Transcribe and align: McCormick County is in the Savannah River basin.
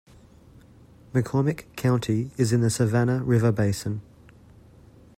McCormick 1.13 1.75
County 1.75 2.31
is 2.35 2.51
in 2.51 2.61
the 2.61 2.71
Savannah 2.71 3.19
River 3.23 3.51
basin. 3.51 4.01